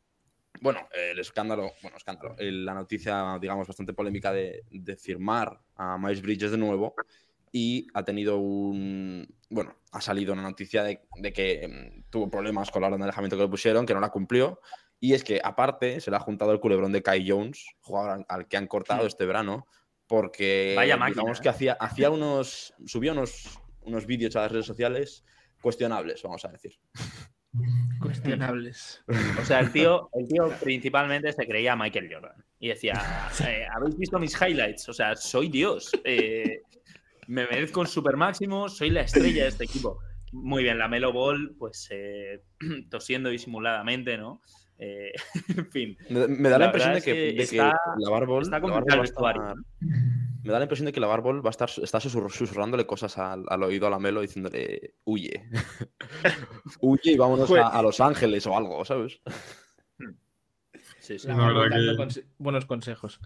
[0.61, 4.65] bueno, el escándalo, bueno, escándalo, la noticia, digamos, bastante polémica de,
[4.99, 6.95] firmar a Miles Bridges de nuevo
[7.53, 11.01] y ha tenido un, bueno, ha salido una noticia de,
[11.33, 14.11] que mm, tuvo problemas con la orden de alejamiento que le pusieron, que no la
[14.11, 14.61] cumplió
[15.01, 18.49] y es que, aparte, se le ha juntado el culebrón de Kai Jones, jugador al
[18.49, 19.67] que han cortado este verano,
[20.09, 21.51] porque Vaya digamos que ¿eh?
[21.51, 22.75] hacía, hacía unos.
[22.87, 25.25] subió unos, unos vídeos a las redes sociales
[25.61, 26.73] cuestionables, vamos a decir.
[28.01, 29.03] Cuestionables.
[29.41, 32.45] O sea, el tío, el tío principalmente se creía Michael Jordan.
[32.61, 32.95] Y decía,
[33.45, 34.89] eh, ¿habéis visto mis highlights?
[34.89, 35.91] O sea, soy Dios.
[36.05, 36.63] Eh,
[37.27, 39.99] me merezco un super máximo, soy la estrella de este equipo.
[40.33, 41.89] Muy bien, la Melo Ball, pues
[42.91, 44.43] tosiendo disimuladamente, ¿no?
[44.79, 45.13] Eh,
[45.57, 45.99] en fin.
[46.09, 48.49] Me, da la, impresión de que, la Barbol.
[50.43, 53.63] Me da la impresión de que la Barbol va a estar está susurrándole cosas al,
[53.63, 55.49] oído a la Melo diciéndole huye.
[56.81, 59.21] huye y vámonos a, Los Ángeles o algo, ¿sabes?
[61.01, 61.29] Sí, sí.
[62.39, 63.21] Buenos consejos.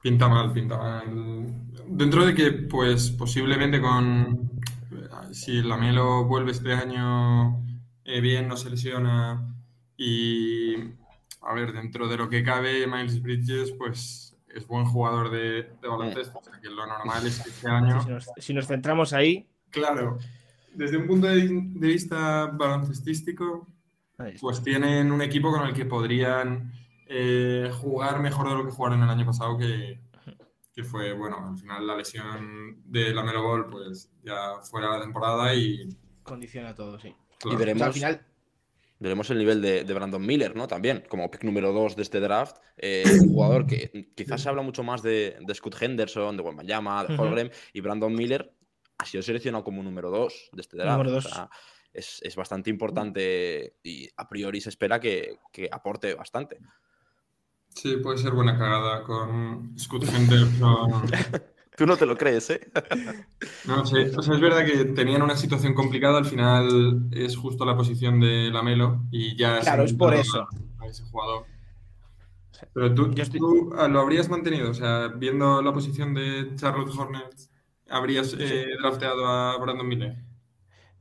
[0.00, 1.46] Pinta mal, pinta mal.
[1.88, 4.52] Dentro de que, pues, posiblemente con.
[5.32, 7.64] Si la Melo vuelve este año
[8.04, 9.55] eh, bien, no se lesiona
[9.96, 10.76] y,
[11.40, 16.38] a ver, dentro de lo que cabe, Miles Bridges, pues es buen jugador de, baloncesto.
[16.38, 18.00] O sea, que lo normal es que este año.
[18.38, 19.48] Si nos, centramos ahí.
[19.70, 20.18] Claro,
[20.74, 23.66] desde un punto de, vista baloncestístico,
[24.40, 26.72] pues tienen un equipo con el que podrían
[27.06, 30.00] eh, jugar mejor de lo que jugaron el año pasado, que,
[30.74, 35.00] que fue, bueno, al final la lesión de la Melo Ball, pues ya fuera la
[35.00, 35.88] temporada y.
[36.22, 37.14] Condiciona todo, sí.
[37.44, 37.82] Y veremos.
[37.82, 38.26] al final,
[38.98, 40.66] Veremos el nivel de, Brandon Miller, ¿no?
[40.66, 42.56] También, como pick número 2 de este draft.
[42.76, 47.04] Eh, un jugador que quizás se habla mucho más de, de Scott Henderson, de Wembanyama,
[47.04, 48.52] de Holgren, y Brandon Miller
[48.98, 51.06] ha sido seleccionado como número 2 de este draft.
[51.06, 51.50] O sea,
[51.92, 56.58] es, bastante importante y a priori se espera que, que, aporte bastante.
[57.68, 61.02] Sí, puede ser buena cagada con Scott Henderson.
[61.76, 62.70] Tú no te lo crees, ¿eh?
[63.66, 64.10] no, sé.
[64.16, 66.18] O sea, es verdad que tenían una situación complicada.
[66.18, 69.60] Al final es justo la posición de Lamelo y ya.
[69.60, 70.48] Claro, es por eso.
[70.78, 71.44] A ese jugador.
[72.72, 74.70] Pero tú, tú, ah, lo habrías mantenido.
[74.70, 77.50] O sea, viendo la posición de Charlotte Hornets,
[77.90, 80.25] ¿habrías eh, drafteado a Brandon Miller?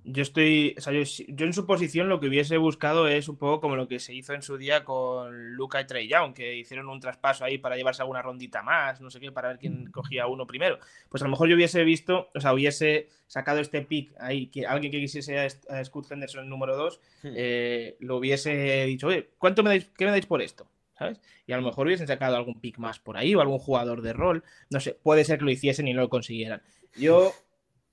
[0.07, 1.03] Yo estoy, o sea, yo,
[1.45, 4.33] en su posición lo que hubiese buscado es un poco como lo que se hizo
[4.33, 8.03] en su día con Luca y Trey Young, que hicieron un traspaso ahí para llevarse
[8.03, 10.77] alguna rondita más, no sé qué, para ver quién cogía uno primero.
[11.09, 14.67] Pues a lo mejor yo hubiese visto, o sea, hubiese sacado este pick ahí, que
[14.67, 17.27] alguien que quisiese a, Scott Henderson el número 2, hmm.
[17.35, 20.67] eh, lo hubiese dicho, oye, ¿cuánto me dais, qué me dais por esto?
[20.97, 21.19] ¿sabes?
[21.45, 24.13] Y a lo mejor hubiesen sacado algún pick más por ahí o algún jugador de
[24.13, 26.61] rol, no sé, puede ser que lo hiciesen y no lo consiguieran.
[26.95, 27.33] Yo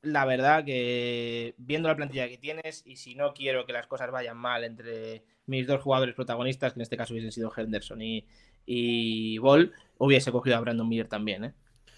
[0.03, 4.11] la verdad que viendo la plantilla que tienes y si no quiero que las cosas
[4.11, 8.27] vayan mal entre mis dos jugadores protagonistas, que en este caso hubiesen sido Henderson y,
[8.67, 11.45] y Ball, hubiese cogido a Brandon Miller también.
[11.45, 11.55] ¿eh?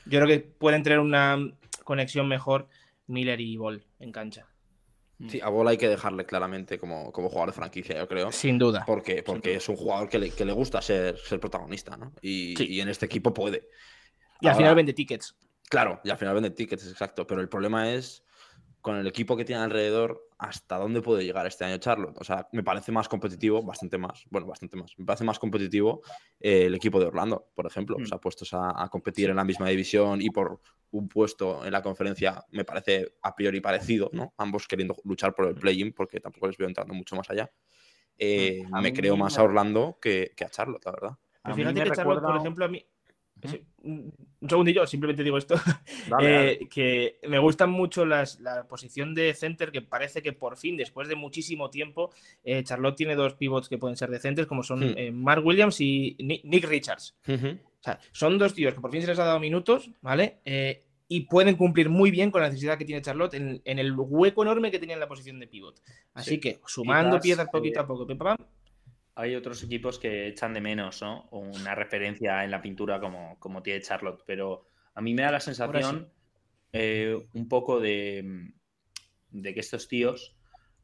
[0.07, 1.38] Yo creo que pueden tener una
[1.85, 2.69] conexión mejor
[3.07, 4.47] Miller y Ball en cancha.
[5.29, 8.33] Sí, a Ball hay que dejarle claramente como, como jugador de franquicia, yo creo.
[8.33, 8.85] Sin duda.
[8.85, 12.12] Porque, porque es un jugador que le, que le gusta ser, ser protagonista, ¿no?
[12.21, 13.69] Y, y, en este equipo puede.
[14.40, 15.37] Y al final vende tickets.
[15.75, 17.27] Claro, y al final vende tickets, exacto.
[17.27, 18.25] Pero el problema es,
[18.81, 22.17] con el equipo que tiene alrededor, hasta dónde puede llegar este año Charlotte.
[22.21, 24.97] O sea, me parece más competitivo, bastante más, bueno, bastante más.
[24.97, 26.03] Me parece más competitivo
[26.39, 27.97] eh, el equipo de Orlando, por ejemplo.
[28.01, 28.21] O sea, mm.
[28.21, 30.61] puestos a, competir en la misma división y por
[30.93, 34.33] un puesto en la conferencia me parece a priori parecido, ¿no?
[34.39, 37.51] Ambos queriendo luchar por el play-in porque tampoco les veo entrando mucho más allá.
[38.17, 41.19] Eh, me creo más a Orlando que, a Charlotte, la verdad.
[41.53, 42.87] fíjate que Charlotte, por ejemplo, a mí,
[43.85, 45.55] un segundillo, simplemente digo esto.
[46.21, 48.27] Eh, que me gustan mucho la
[48.69, 52.11] posición de center, que parece que por fin, después de muchísimo tiempo,
[52.45, 54.95] eh, Charlotte tiene dos pivots que pueden ser de center, como son hmm.
[54.97, 57.17] eh, Mark Williams y Nick, Richards.
[58.13, 60.41] son dos tíos que por fin se les ha dado minutos, ¿vale?
[61.09, 64.71] y pueden cumplir muy bien con la necesidad que tiene Charlotte en, el hueco enorme
[64.71, 65.81] que tenía en la posición de pivot.
[66.15, 68.07] Así que sumando piezas poquito a poco,
[69.16, 71.29] hay otros equipos que echan de menos ¿no?
[71.31, 75.40] una referencia en la pintura como, como tiene Charlotte, pero a mí me da la
[75.40, 76.11] sensación
[76.72, 78.50] eh, un poco de,
[79.31, 80.37] de, que estos tíos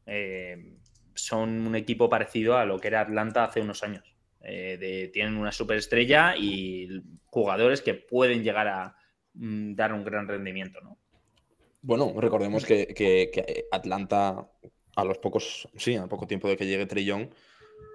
[0.06, 0.76] eh,
[1.14, 4.14] son un equipo parecido a lo que era Atlanta hace unos años.
[4.42, 8.96] Eh, tienen una superestrella y jugadores que pueden llegar a
[9.34, 10.80] mm, dar un gran rendimiento.
[10.80, 10.98] ¿no?
[11.82, 14.48] Bueno, recordemos que, que, Atlanta
[14.96, 17.30] a los pocos, sí, a poco tiempo de que llegue Trillon,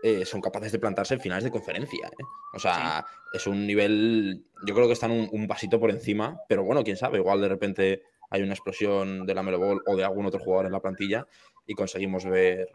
[0.04, 2.08] eh, son capaces de plantarse en finales de conferencia.
[2.08, 2.24] ¿eh?
[2.54, 6.84] O sea, es un nivel, yo creo que están un, pasito por encima, pero bueno,
[6.84, 10.26] quién sabe, igual de repente hay una explosión de la Melo Ball o de algún
[10.26, 11.28] otro jugador en la plantilla
[11.66, 12.70] y conseguimos ver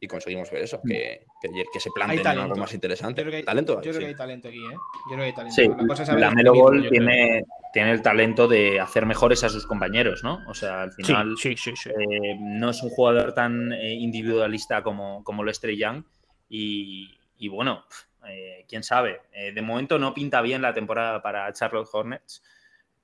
[0.00, 1.26] y conseguimos ver eso, que,
[1.72, 3.20] que, se planteen en algo más interesante.
[3.20, 4.76] Yo creo que hay talento, yo creo que hay talento aquí, ¿eh?
[5.10, 5.56] Yo creo que hay talento.
[5.56, 10.38] Sí, la, Melo Ball tiene, tiene el talento de hacer mejores a sus compañeros, ¿no?
[10.48, 15.60] O sea, al final eh, no es un jugador tan individualista como, como lo es
[15.60, 16.04] Young,
[16.48, 17.84] y, bueno,
[18.26, 19.22] eh, quién sabe.
[19.32, 22.42] Eh, de momento no pinta bien la temporada para Charlotte Hornets,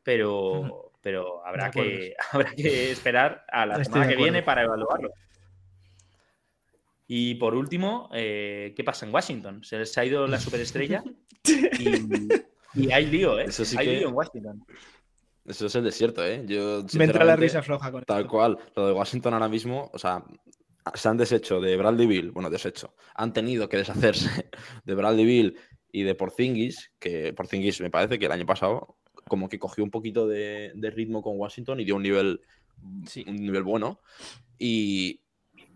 [0.03, 5.13] pero, pero habrá, que, habrá que esperar a la semana que viene para evaluarlo.
[7.07, 9.63] Y por último, eh, ¿qué pasa en Washington?
[9.63, 11.05] Se les ha ido la superestrella
[11.45, 13.45] y, hay lío, ¿eh?
[13.49, 13.97] Eso sí hay que...
[13.99, 14.65] lío en Washington.
[15.45, 16.43] Eso es el desierto, ¿eh?
[16.47, 18.59] Yo, Me entra la risa floja con Tal cual.
[18.75, 20.25] Lo de Washington ahora mismo, o sea,
[20.93, 24.51] se han deshecho de Bradley Bill, bueno, deshecho, han tenido que deshacerse
[24.85, 25.59] de Bradley Bill
[25.91, 29.91] y de Porzingis, que Porzingis me parece que el año pasado como que cogió un
[29.91, 32.41] poquito de, ritmo con Washington y dio un nivel,
[33.27, 34.01] un nivel bueno.
[34.59, 35.21] Y,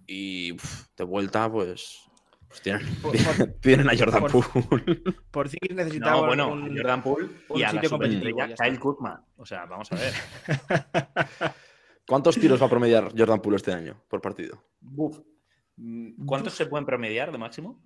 [0.07, 2.01] de vuelta, pues,
[2.49, 2.63] pues
[3.61, 5.03] tienen, a Jordan Poole.
[5.31, 9.25] Porzingis necesitaba bueno, Jordan Poole y a la Kyle Kuzma.
[9.37, 10.15] O sea, vamos a ver.
[12.09, 14.65] ¿Cuántos tiros va a promediar Jordan Poole este año por partido?
[15.77, 17.79] Mm, ¿Cuántos se pueden promediar de máximo?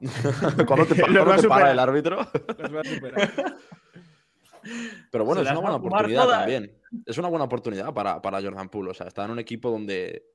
[0.66, 2.18] ¿Cuándo te, para el árbitro?
[5.10, 6.78] Pero bueno, es una buena oportunidad también.
[7.06, 8.90] Es una buena oportunidad para, Jordan Poole.
[8.90, 10.26] O sea, está en un equipo donde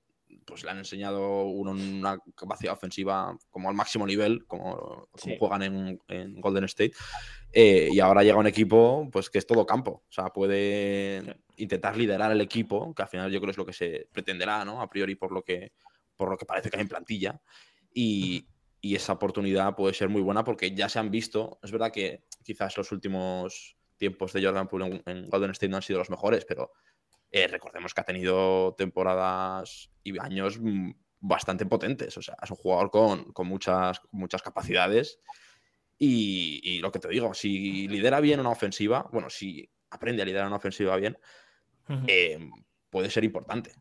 [0.45, 6.65] pues le han enseñado una capacidad ofensiva como al máximo nivel, como, juegan en, Golden
[6.65, 6.93] State.
[7.51, 10.03] Eh, y ahora llega un equipo pues que es todo campo.
[10.07, 13.73] O sea, puede intentar liderar el equipo, que al final yo creo es lo que
[13.73, 14.81] se pretenderá, ¿no?
[14.81, 15.73] A priori por lo que,
[16.15, 17.41] por lo que parece que hay en plantilla.
[17.93, 18.47] Y,
[18.81, 21.57] esa oportunidad puede ser muy buena porque ya se han visto.
[21.63, 25.81] Es verdad que quizás los últimos tiempos de Jordan Poole en, Golden State no han
[25.81, 26.71] sido los mejores, pero
[27.35, 32.17] eh, recordemos que ha tenido temporadas y años mm, bastante potentes.
[32.17, 35.19] O sea, es un jugador con, muchas, muchas capacidades.
[35.97, 40.47] Y, lo que te digo, si lidera bien una ofensiva, bueno, si aprende a liderar
[40.47, 41.17] una ofensiva bien,
[42.07, 42.39] eh,
[42.89, 43.75] puede ser importante.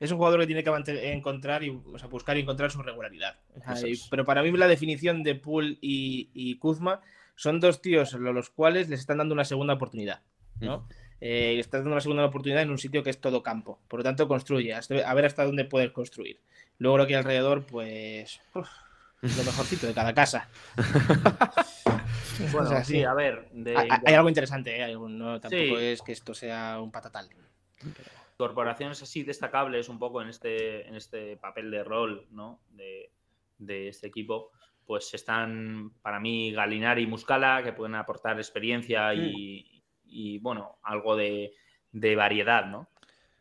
[0.00, 3.38] Es un jugador que tiene que encontrar y buscar y encontrar su regularidad.
[4.10, 7.00] Pero para mí la definición de Poole y, Kuzma
[7.36, 10.22] son dos tíos a los cuales les están dando una segunda oportunidad.
[10.58, 10.88] ¿no?
[11.24, 13.78] Eh, están dando una segunda oportunidad en un sitio que es todo campo.
[13.86, 14.74] Por lo tanto, construye.
[14.74, 16.40] A ver hasta dónde puedes construir.
[16.78, 18.40] Luego lo que hay alrededor, pues.
[18.54, 20.48] lo mejorcito de cada casa.
[22.52, 23.48] bueno, sí, a ver.
[24.04, 24.96] Hay, algo interesante, ¿eh?
[24.96, 27.28] no, tampoco es que esto sea un patatal.
[28.36, 32.58] Corporaciones así destacables un poco en este, en este papel de rol ¿no?
[32.70, 34.50] de, este equipo,
[34.84, 39.71] pues están para mí Galinari y Muscala, que pueden aportar experiencia y,
[40.12, 40.42] mm.
[40.42, 41.52] bueno, algo de,
[41.92, 42.88] variedad, ¿no?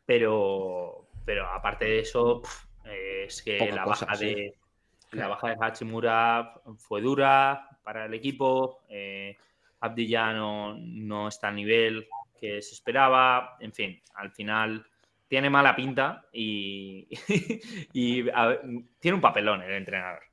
[0.06, 2.42] Pero, pero aparte de eso,
[2.84, 4.56] es que la baja de
[5.12, 8.84] la baja de Hachimura fue dura para el equipo.
[8.90, 9.38] Eh,
[9.82, 12.08] Abdi ya no, está al nivel
[12.40, 13.58] que se esperaba.
[13.60, 14.86] En fin, al final
[15.28, 17.08] tiene mala pinta y,
[17.94, 20.24] tiene un papelón el entrenador.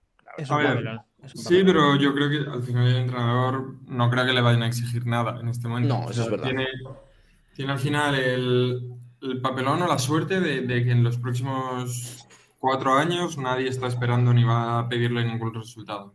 [1.27, 4.67] Sí, pero yo creo que al final el entrenador no creo que le vayan a
[4.69, 5.99] exigir nada en este momento.
[5.99, 6.51] No, eso es verdad.
[7.55, 8.95] Tiene, al final el,
[9.43, 12.27] papelón o la suerte de, de, que en los próximos
[12.59, 16.15] cuatro años nadie está esperando ni va a pedirle ningún resultado.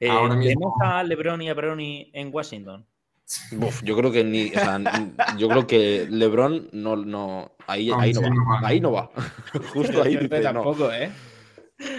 [0.00, 2.84] Eh, Ahora mismo- ¿Tenemos a LeBron y a Brony en Washington?
[3.60, 7.88] Uf, yo creo que ni, o sea, n- yo creo que LeBron no, no, ahí,
[7.88, 8.60] No, ahí no va, no va.
[8.68, 9.10] ahí no va.
[9.72, 10.52] Justo ahí dice, no.
[10.52, 11.10] tampoco, ¿eh?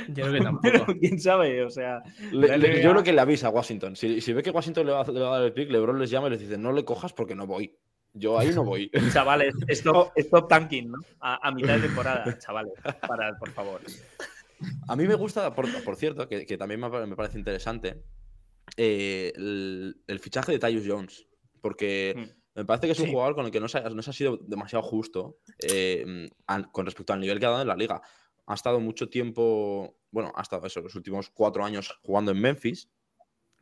[0.09, 0.99] Yo creo que Pero tampoco.
[0.99, 2.03] quién sabe, o sea.
[2.31, 3.95] Le- le- yo creo que le avisa a Washington.
[3.95, 5.99] Si, si ve que Washington le va, a- le va a dar el pick, LeBron
[5.99, 7.77] les llama y les dice, no le cojas porque no voy.
[8.13, 8.91] Yo ahí no voy.
[9.13, 10.97] Chavales, stop, stop tanking, ¿no?
[11.19, 12.73] A, a mitad de temporada, chavales.
[13.07, 13.81] Parad, por favor.
[14.87, 18.03] A mí me gusta, por, por cierto, que, que también me, pa- me parece interesante,
[18.77, 21.25] eh, el, el fichaje de Tyus Jones.
[21.61, 22.59] Porque Mm.
[22.59, 23.11] me parece que es un Sí.
[23.11, 26.27] jugador con el que no se, ha- no se ha sido demasiado justo eh,
[26.71, 28.01] con respecto al nivel que ha dado en la liga.
[28.45, 32.89] Ha estado mucho tiempo, bueno, ha estado eso, los últimos cuatro años jugando en Memphis.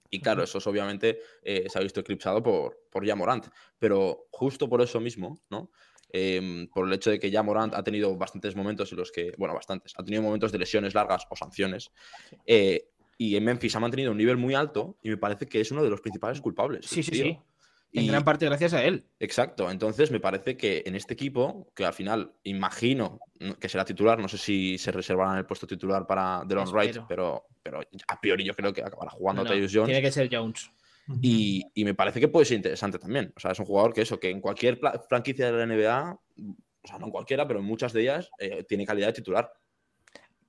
[0.10, 3.48] Y claro, eso es obviamente eh, se ha visto eclipsado por, por Ja Morant.
[3.80, 5.72] Pero justo por eso mismo, ¿no?
[6.10, 9.32] Em, por el hecho de que ya Morant ha tenido bastantes momentos en los que,
[9.38, 11.92] bueno, bastantes, ha tenido momentos de lesiones largas o sanciones.
[12.46, 15.70] eh, y en Memphis ha mantenido un nivel muy alto y me parece que es
[15.70, 16.88] uno de los principales culpables.
[16.88, 17.26] Sí, sí, tío.
[17.26, 17.40] sí.
[17.94, 19.04] En Y- gran parte gracias a él.
[19.20, 23.20] Exacto, entonces me parece que en este equipo, que al final imagino
[23.60, 27.08] que será titular, no sé si se reservarán el puesto titular para Delon Wright, Espero.
[27.08, 29.88] pero, pero a priori yo creo que acabará jugando No, Tyus Jones.
[29.88, 30.70] tiene que ser Jones.
[31.22, 33.34] Y, y me parece que puede ser interesante también.
[33.36, 36.88] O sea, es un jugador que eso, que en cualquier franquicia de la NBA, o
[36.88, 39.52] sea, no en cualquiera, pero en muchas de ellas, eh, tiene calidad de titular.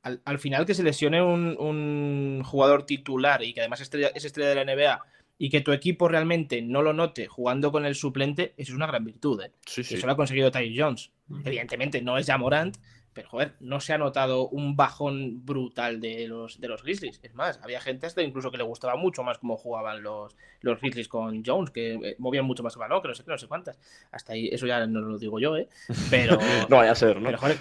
[0.02, 4.24] Al, al final que se lesione un, un jugador titular y que además estrella- es
[4.24, 5.00] estrella de la NBA
[5.42, 8.86] y que tu equipo realmente no lo note jugando con el suplente, eso es una
[8.86, 9.42] gran virtud.
[9.42, 9.50] ¿eh?
[9.66, 9.94] Sí, Y sí.
[9.96, 11.10] eso lo ha conseguido Ty Jones.
[11.44, 12.76] Evidentemente no es ya Morant,
[13.12, 17.18] pero joder, no se ha notado un bajón brutal de los, de los Grizzlies.
[17.24, 20.80] Es más, había gente hasta incluso que le gustaba mucho más cómo jugaban los, los
[20.80, 23.38] Grizzlies con Jones, que eh, movían mucho más el balón, que no sé qué, no
[23.38, 23.80] sé cuántas.
[24.12, 25.66] Hasta ahí, eso ya no lo digo yo, ¿eh?
[26.08, 27.26] Pero, No vaya a ser, ¿no?
[27.26, 27.58] pero joder,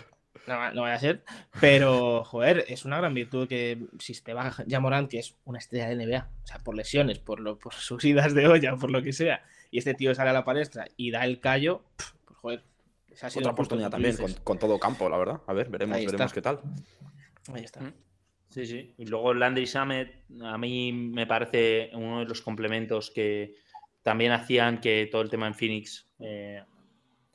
[0.47, 1.23] no, va- no vaya a ser.
[1.59, 5.59] Pero, joder, es una gran virtud que si te va ya Morant, que es una
[5.59, 8.91] estrella de NBA, o sea, por lesiones, por, lo, por sus idas de olla, por
[8.91, 11.83] lo que sea, y este tío sale a la palestra y da el callo,
[12.25, 12.63] pues joder.
[13.11, 15.41] esa ha sido Otra oportunidad también, con, todo campo, la verdad.
[15.47, 16.13] A ver, veremos, Ahí está.
[16.17, 16.59] veremos qué tal.
[17.53, 17.81] Ahí está.
[17.81, 17.93] Mm.
[18.49, 18.93] Sí, sí.
[18.97, 20.09] Y luego Landry Summit,
[20.43, 23.55] a mí me parece uno de los complementos que
[24.03, 26.61] también hacían que todo el tema en Phoenix, eh,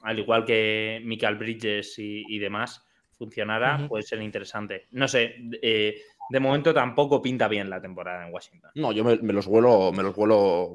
[0.03, 2.86] al igual que Michael Bridges y, y demás,
[3.17, 4.87] funcionara, puede ser interesante.
[4.93, 8.71] No sé, eh, de momento tampoco pinta bien la temporada en Washington.
[8.75, 10.73] No, yo me, me los vuelo, me los vuelo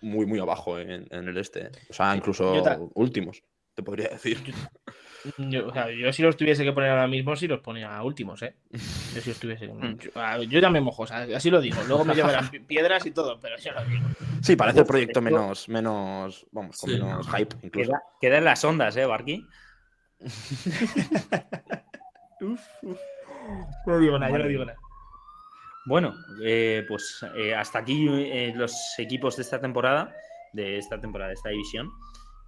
[0.00, 1.70] muy, muy abajo en, en el este.
[1.88, 3.42] O sea, incluso últimos,
[3.74, 4.42] te podría decir.
[5.36, 8.02] Yo, o sea, yo si los tuviese que poner ahora mismo, sí los ponía a
[8.04, 8.54] últimos, ¿eh?
[9.14, 9.66] Yo si los tuviese.
[9.66, 11.76] Yo, ah, yo ya me mojo, o sea, así lo digo.
[11.86, 14.06] Luego me llevarán pi- piedras y todo, pero yo lo digo.
[14.40, 17.32] Sí, parece el proyecto menos, menos, vamos, con Sí, menos no.
[17.36, 17.90] hype incluso.
[17.90, 19.48] Queda, queda en las ondas, ¿eh, Barky?
[23.86, 24.78] No digo nada, yo no digo nada.
[25.86, 30.14] Bueno, eh, pues eh, hasta aquí eh, los equipos de esta temporada,
[30.52, 31.90] de esta temporada, de esta división.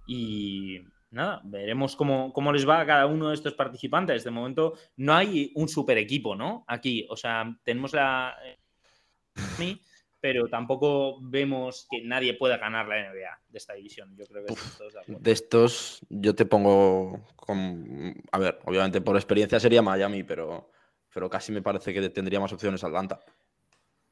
[0.05, 0.79] Y
[1.09, 4.23] nada, veremos cómo, cómo les va a cada uno de estos participantes.
[4.23, 6.63] De momento no hay un super equipo, ¿no?
[6.67, 8.37] Aquí, o sea, tenemos la...
[10.21, 14.15] pero tampoco vemos que nadie pueda ganar la NBA de esta división.
[14.15, 15.15] Yo creo que todos de.
[15.19, 18.13] De estos, yo te pongo con.
[18.31, 20.69] A ver, obviamente por experiencia sería Miami, pero,
[21.11, 23.19] pero casi me parece que tendría más opciones Atlanta.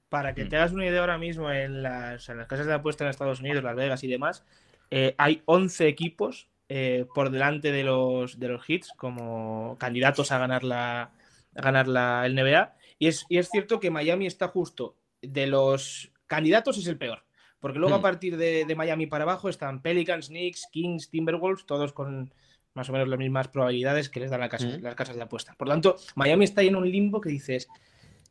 [0.10, 0.50] Para que Mm.
[0.50, 3.42] te hagas una idea ahora mismo en las, en las casas de apuesta en Estados
[3.42, 4.44] Unidos, Las Vegas y demás,
[4.90, 10.40] eh, hay 11 equipos eh, por delante de los, de los hits como candidatos a
[10.40, 11.12] ganar la,
[11.56, 12.76] a ganar la el NBA.
[12.98, 17.24] Y es, y es cierto que Miami está justo de los candidatos es el peor.
[17.60, 18.02] Porque luego a Hmm.
[18.02, 22.34] partir de, de Miami para abajo están Pelicans, Knicks, Kings, Timberwolves, todos con
[22.74, 24.82] más o menos las mismas probabilidades que les dan la casa- Hmm.
[24.82, 25.56] las casas de apuesta.
[25.58, 27.68] Por lo tanto, Miami está ahí en un limbo que dices,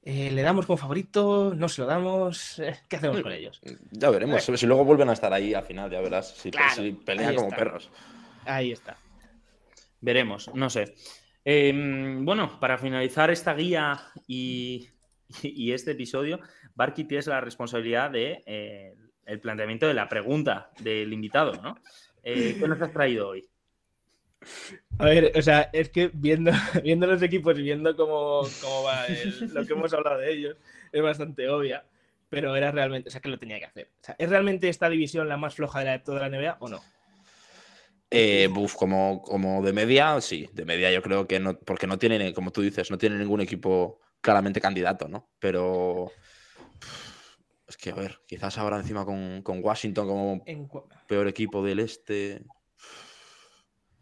[0.02, 1.52] eh, ¿le damos como favorito?
[1.54, 2.58] ¿No se lo damos?
[2.60, 3.60] Eh, ¿Qué hacemos con ellos?
[3.90, 4.42] Ya veremos.
[4.42, 6.34] Si luego vuelven a estar ahí al final, ya verás.
[6.34, 7.90] Si, Claro, si pelean como perros.
[8.46, 8.96] Ahí está.
[10.00, 10.94] Veremos, no sé.
[11.44, 11.72] Eh,
[12.20, 14.88] bueno, para finalizar esta guía y,
[15.42, 16.40] y este episodio,
[16.78, 18.94] Barky tienes la responsabilidad de eh,
[19.26, 21.76] el planteamiento de la pregunta del invitado, ¿no?
[22.22, 23.44] Eh, ¿Qué nos has traído hoy?
[25.00, 26.52] A ver, o sea, es que viendo,
[26.84, 30.56] viendo los equipos y viendo cómo, cómo va el- lo que hemos hablado de ellos,
[30.92, 31.84] es bastante obvia,
[32.30, 33.88] pero era realmente, o sea, que lo tenía que hacer.
[34.00, 36.58] O sea, ¿es realmente esta división la más floja de, la, de toda la NBA
[36.60, 36.80] o no?
[38.10, 40.48] Eh, buf, como, como de media, sí.
[40.52, 43.40] De media yo creo que no, porque no tiene, como tú dices, no tiene ningún
[43.40, 45.28] equipo claramente candidato, ¿no?
[45.40, 46.12] Pero
[47.68, 50.68] es que, a ver, quizás ahora encima con, con Washington como En
[51.06, 52.42] peor equipo del este.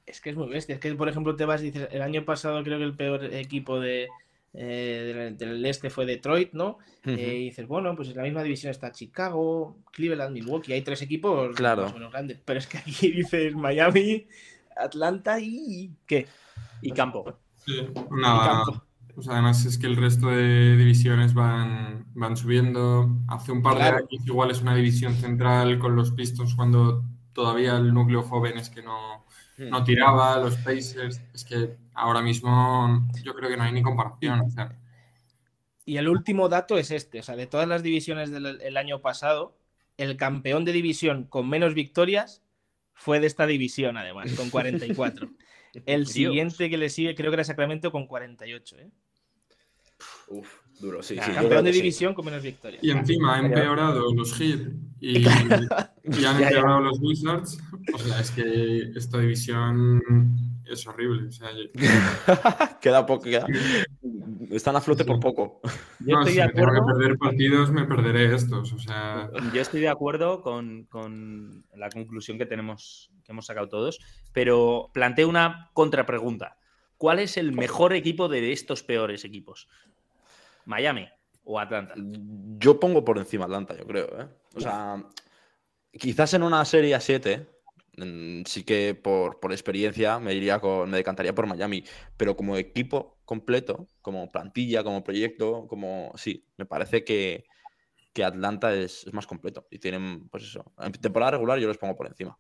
[0.07, 0.77] Es que es muy bestia.
[0.77, 3.25] Es que, por ejemplo, te vas y dices, el año pasado creo que el peor
[3.35, 4.09] equipo de,
[4.55, 6.79] eh, del, del este fue Detroit, ¿no?
[7.05, 11.03] Eh, y dices, bueno, pues en la misma división está Chicago, Cleveland, Milwaukee, hay tres
[11.03, 11.83] equipos Claro.
[11.83, 12.39] más o menos grandes.
[12.45, 14.29] Pero es que aquí dices Miami,
[14.77, 15.91] Atlanta y.
[16.07, 16.27] ¿Qué?
[16.83, 17.39] Y campo.
[17.65, 18.63] Sí, Y nada.
[18.65, 18.86] campo.
[19.23, 23.09] Sea, además es que el resto de divisiones van, van subiendo.
[23.29, 23.97] Hace un par Claro.
[23.97, 27.03] de años igual es una división central con los Pistons cuando
[27.33, 29.25] todavía el núcleo joven es que no,
[29.59, 31.21] no tiraba, los Pacers.
[31.35, 34.41] Es que ahora mismo yo creo que no hay ni comparación.
[34.41, 34.79] O sea,
[35.85, 39.01] Y el último dato es este: o sea, de todas las divisiones del el año
[39.01, 39.57] pasado,
[39.97, 42.43] el campeón de división con menos victorias
[42.93, 45.29] fue de esta división, además, con 44.
[45.85, 48.79] El siguiente que le sigue, creo que era Sacramento con 48.
[48.79, 48.91] ¿eh?
[50.29, 50.49] Uf,
[50.81, 51.17] duro, sí.
[51.17, 51.79] Campeón de sí.
[51.81, 52.83] división con menos victorias.
[52.83, 54.61] y encima ha empeorado los Heat
[55.01, 55.19] y,
[56.21, 57.59] y han empeorado los Wizards.
[57.95, 60.03] O sea, es que esta división
[60.65, 61.29] es horrible.
[61.29, 61.71] O sea, yo-
[62.81, 63.47] queda poco, queda.
[64.51, 65.61] Están a flote por poco.
[66.01, 68.73] Yo no, estoy si de me tengo que perder partidos, me perderé estos.
[68.73, 73.69] O sea, Yo estoy de acuerdo con, con la conclusión que tenemos, que hemos sacado
[73.69, 73.99] todos,
[74.33, 76.57] pero planteo una contrapregunta.
[76.99, 79.69] ¿Cuál es el mejor equipo de estos peores equipos?
[80.67, 81.09] ¿Miami
[81.45, 81.95] o Atlanta?
[82.59, 84.21] Yo pongo por encima Atlanta, yo creo.
[84.21, 84.29] ¿eh?
[84.55, 85.03] O sea,
[85.93, 87.47] quizás en una serie a 7,
[87.97, 91.85] mm, sí que por, por experiencia me iría con, me decantaría por Miami.
[92.17, 97.45] Pero como equipo completo, como plantilla, como proyecto, como sí, me parece que,
[98.13, 99.67] que Atlanta es, es más completo.
[99.71, 100.73] Y tienen, pues eso.
[100.79, 102.37] En temporada regular yo los pongo por encima.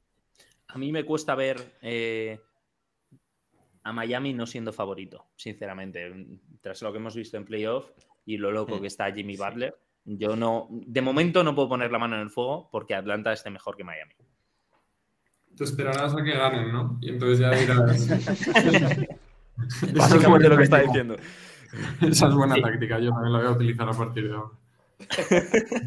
[0.68, 2.40] A mí me cuesta ver eh,
[3.84, 6.12] a Miami no siendo favorito, sinceramente.
[6.60, 7.88] Tras lo que hemos visto en playoff
[8.26, 8.80] y lo loco Mm.
[8.82, 9.74] que está Jimmy Butler,
[10.04, 13.48] yo no, de momento no puedo poner la mano en el fuego porque Atlanta esté
[13.50, 14.12] mejor que Miami.
[15.56, 16.98] te esperarás a que ganen, ¿no?
[17.00, 18.06] Y entonces ya dirás.
[19.94, 21.16] Básicamente lo que está diciendo.
[22.02, 22.62] Esa es buena Sí.
[22.62, 24.50] táctica, yo también la voy a utilizar a partir de ahora.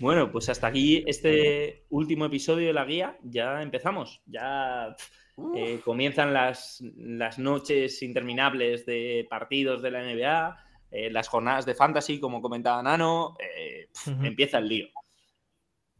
[0.00, 3.16] Bueno, pues hasta aquí este último episodio de la guía.
[3.22, 4.20] Ya empezamos.
[4.26, 4.96] Ya
[5.54, 11.74] eh, comienzan las, las noches interminables de partidos de la NBA, eh, las jornadas de
[11.74, 13.36] fantasy, como comentaba Nano.
[13.40, 14.26] eh, pf.
[14.26, 14.88] Empieza el lío.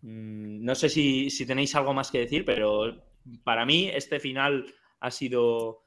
[0.03, 3.05] Mm, No sé si, si tenéis algo más que decir, pero
[3.45, 4.67] para mí este final
[5.01, 5.85] ha sido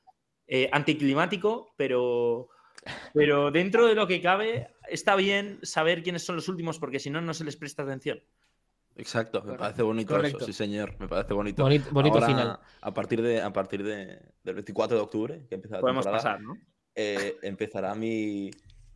[0.71, 2.49] anticlimático, pero,
[3.13, 7.09] pero dentro de lo que cabe está bien saber quiénes son los últimos, porque si
[7.09, 8.21] no, no se les presta atención.
[8.97, 9.63] Exacto, me Correcto.
[9.63, 10.37] parece bonito Correcto.
[10.37, 11.63] eso, sí señor, me parece bonito.
[11.63, 12.59] Bonito, bonito Ahora, final.
[12.81, 16.39] A partir, de, a partir de, del 24 de octubre, que empieza la Podemos pasar,
[16.41, 16.57] ¿no?
[16.95, 18.51] eh, empezará, mi,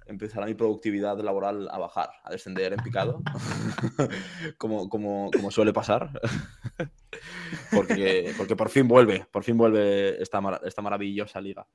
[0.06, 3.22] empezará mi productividad laboral a bajar, a descender en picado,
[4.58, 6.10] como, como, como suele pasar.
[7.72, 11.68] porque, porque por fin vuelve, por fin vuelve esta, esta maravillosa liga.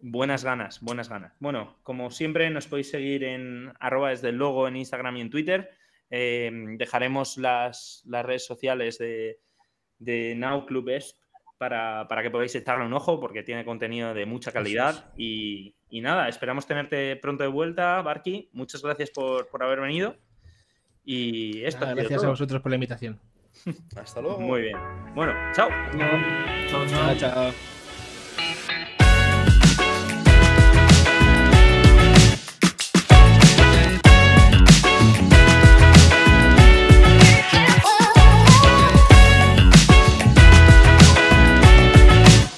[0.00, 1.32] Buenas ganas, buenas ganas.
[1.40, 5.30] Bueno, como siempre, nos podéis seguir en arroba desde el logo en Instagram y en
[5.30, 5.70] Twitter.
[6.10, 9.40] Eh, dejaremos las, las redes sociales de,
[9.98, 11.18] de Now Club Esp
[11.58, 15.12] para, para que podáis echarle un ojo porque tiene contenido de mucha calidad.
[15.16, 18.48] Y, y nada, esperamos tenerte pronto de vuelta, Barky.
[18.52, 20.16] Muchas gracias por, por haber venido.
[21.04, 23.18] Y esto sido gracias a vosotros por la invitación.
[23.96, 24.40] Hasta luego.
[24.40, 24.76] Muy bien.
[25.14, 25.68] Bueno, chao.
[25.98, 26.86] Chao, chao.
[26.86, 27.77] Chao, chao.